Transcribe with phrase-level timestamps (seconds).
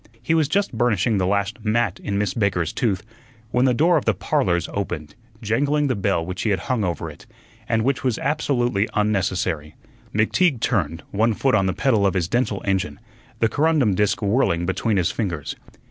[0.19, 3.03] He was just burnishing the last "mat" in Miss Baker's tooth,
[3.51, 7.07] when the door of the "Parlors" opened, jangling the bell which he had hung over
[7.07, 7.27] it,
[7.69, 9.75] and which was absolutely unnecessary.
[10.11, 12.99] McTeague turned, one foot on the pedal of his dental engine,
[13.41, 15.55] the corundum disk whirling between his fingers.